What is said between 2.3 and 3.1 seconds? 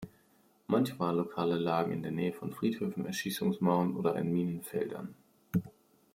von Friedhöfen,